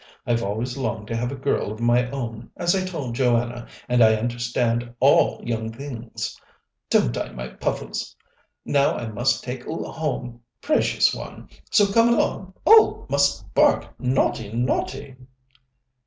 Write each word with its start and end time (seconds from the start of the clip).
I've 0.25 0.41
always 0.41 0.77
longed 0.79 1.07
to 1.09 1.15
have 1.15 1.31
a 1.31 1.35
girl 1.35 1.71
of 1.71 1.79
my 1.79 2.09
own, 2.09 2.49
as 2.57 2.75
I 2.75 2.83
told 2.83 3.13
Joanna, 3.13 3.67
and 3.87 4.03
I 4.03 4.15
understand 4.15 4.91
all 4.99 5.39
young 5.45 5.71
things. 5.71 6.41
Don't 6.89 7.15
I, 7.15 7.31
my 7.33 7.49
Puffles? 7.49 8.15
Now 8.65 8.95
I 8.97 9.09
must 9.09 9.43
take 9.43 9.63
'oo 9.67 9.83
home, 9.83 10.41
precious 10.59 11.13
one, 11.13 11.49
so 11.69 11.85
come 11.93 12.09
along. 12.09 12.55
Oh! 12.65 13.05
mustn't 13.09 13.53
bark 13.53 13.93
naughty, 13.99 14.51
naughty!" 14.51 15.17